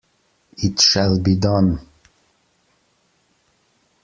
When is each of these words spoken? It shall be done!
It 0.57 0.81
shall 0.81 1.19
be 1.19 1.35
done! 1.35 1.87